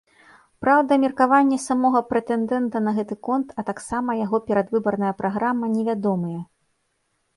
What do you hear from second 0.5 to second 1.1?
Праўда,